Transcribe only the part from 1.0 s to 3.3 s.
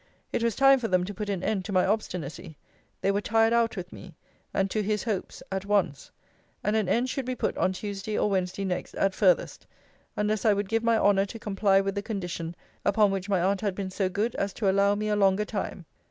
to put an end to my obstinacy (they were